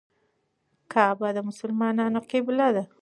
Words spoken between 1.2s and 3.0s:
د مسلمانانو قبله ده.